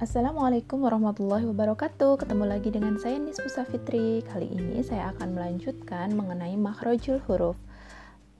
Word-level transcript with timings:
Assalamualaikum 0.00 0.80
warahmatullahi 0.80 1.44
wabarakatuh. 1.44 2.24
Ketemu 2.24 2.48
lagi 2.48 2.72
dengan 2.72 2.96
saya 2.96 3.20
Nisfusa 3.20 3.68
Fitri 3.68 4.24
Kali 4.24 4.48
ini 4.48 4.80
saya 4.80 5.12
akan 5.12 5.36
melanjutkan 5.36 6.16
mengenai 6.16 6.56
makhrajul 6.56 7.20
huruf. 7.28 7.60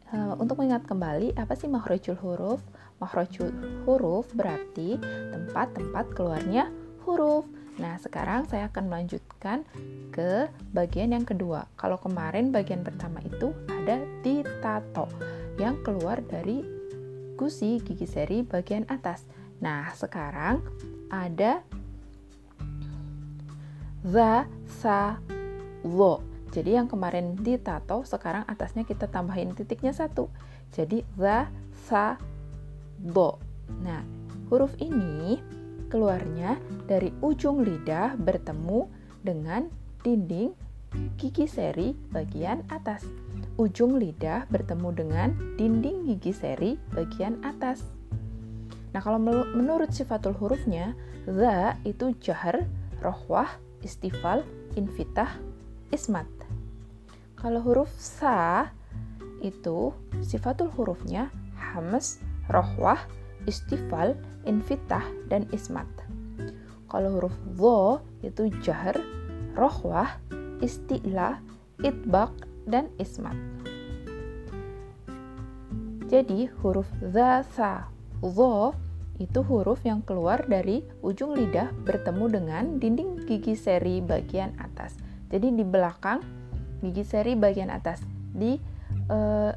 Uh, 0.08 0.40
Untuk 0.40 0.56
mengingat 0.56 0.88
kembali, 0.88 1.36
apa 1.36 1.52
sih 1.52 1.68
makhrajul 1.68 2.16
huruf? 2.16 2.64
Makhrajul 2.96 3.52
huruf 3.84 4.32
berarti 4.32 4.96
tempat-tempat 5.04 6.16
keluarnya 6.16 6.72
huruf. 7.04 7.44
Nah, 7.76 8.00
sekarang 8.00 8.48
saya 8.48 8.72
akan 8.72 8.88
melanjutkan 8.88 9.68
ke 10.16 10.48
bagian 10.72 11.12
yang 11.12 11.28
kedua. 11.28 11.68
Kalau 11.76 12.00
kemarin 12.00 12.56
bagian 12.56 12.80
pertama 12.80 13.20
itu 13.20 13.52
ada 13.68 14.00
ditato 14.24 15.12
Yang 15.60 15.76
keluar 15.84 16.24
dari 16.24 16.64
gusi 17.36 17.84
gigi 17.84 18.08
seri 18.08 18.40
bagian 18.48 18.88
atas 18.88 19.28
Nah, 19.60 19.92
sekarang 19.92 20.64
ada 21.12 21.60
za, 24.04 24.48
sa, 24.80 25.20
lo. 25.84 26.24
Jadi 26.50 26.74
yang 26.74 26.90
kemarin 26.90 27.38
ditato, 27.38 28.02
sekarang 28.02 28.42
atasnya 28.48 28.82
kita 28.82 29.06
tambahin 29.06 29.54
titiknya 29.54 29.94
satu. 29.94 30.26
Jadi 30.74 31.04
za, 31.14 31.46
sa, 31.86 32.16
lo. 33.04 33.38
Nah, 33.84 34.02
huruf 34.50 34.74
ini 34.82 35.38
keluarnya 35.92 36.58
dari 36.88 37.12
ujung 37.22 37.62
lidah 37.62 38.18
bertemu 38.18 38.88
dengan 39.20 39.68
dinding 40.00 40.56
gigi 41.20 41.46
seri 41.46 41.94
bagian 42.10 42.66
atas. 42.72 43.06
Ujung 43.60 44.00
lidah 44.00 44.48
bertemu 44.48 44.88
dengan 44.96 45.28
dinding 45.54 46.08
gigi 46.08 46.32
seri 46.32 46.80
bagian 46.96 47.44
atas. 47.44 47.99
Nah, 48.90 49.00
kalau 49.02 49.22
menurut 49.54 49.94
sifatul 49.94 50.34
hurufnya, 50.34 50.98
za 51.30 51.78
itu 51.86 52.10
jahar, 52.18 52.66
rohwah, 52.98 53.48
istifal, 53.86 54.42
infitah, 54.74 55.38
ismat. 55.94 56.26
Kalau 57.38 57.62
huruf 57.64 57.88
sa 57.96 58.68
itu 59.40 59.94
sifatul 60.20 60.68
hurufnya 60.74 61.32
hamas, 61.56 62.20
rohwah, 62.52 63.00
istifal, 63.48 64.12
infitah, 64.44 65.04
dan 65.32 65.48
ismat. 65.54 65.88
Kalau 66.90 67.16
huruf 67.16 67.36
dho 67.56 68.02
itu 68.20 68.50
jahar, 68.60 68.98
rohwah, 69.54 70.18
istilah, 70.60 71.38
itbaq, 71.80 72.34
dan 72.66 72.90
ismat. 72.98 73.38
Jadi 76.10 76.50
huruf 76.60 76.90
za, 77.14 77.46
sa, 77.54 77.86
Wo 78.20 78.76
itu 79.20 79.44
huruf 79.44 79.84
yang 79.84 80.00
keluar 80.00 80.48
dari 80.48 80.80
ujung 81.04 81.36
lidah 81.36 81.72
bertemu 81.84 82.24
dengan 82.40 82.64
dinding 82.80 83.28
gigi 83.28 83.52
seri 83.52 84.00
bagian 84.00 84.56
atas. 84.56 84.96
Jadi 85.28 85.52
di 85.52 85.64
belakang 85.64 86.24
gigi 86.80 87.04
seri 87.04 87.36
bagian 87.36 87.68
atas 87.68 88.00
di 88.32 88.56
uh, 89.12 89.52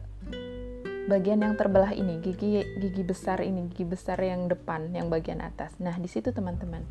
bagian 1.07 1.43
yang 1.43 1.55
terbelah 1.55 1.91
ini, 1.95 2.19
gigi 2.19 2.63
gigi 2.79 3.03
besar 3.03 3.43
ini, 3.43 3.67
gigi 3.71 3.87
besar 3.87 4.19
yang 4.19 4.51
depan, 4.51 4.91
yang 4.91 5.07
bagian 5.07 5.43
atas. 5.43 5.75
Nah, 5.79 5.95
di 5.99 6.07
situ 6.07 6.31
teman-teman. 6.31 6.83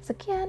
Sekian 0.00 0.48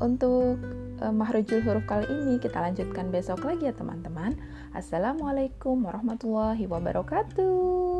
untuk 0.00 0.56
uh, 1.04 1.12
mahrujul 1.12 1.60
huruf 1.64 1.84
kali 1.84 2.08
ini. 2.08 2.40
Kita 2.40 2.60
lanjutkan 2.60 3.12
besok 3.12 3.44
lagi 3.44 3.68
ya, 3.68 3.74
teman-teman. 3.76 4.36
Assalamualaikum 4.72 5.84
warahmatullahi 5.84 6.64
wabarakatuh. 6.64 7.99